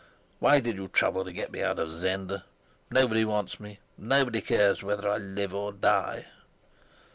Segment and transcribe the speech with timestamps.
[0.39, 2.43] Why did you trouble to get me out of Zenda?
[2.89, 6.25] Nobody wants me, nobody cares whether I live or die."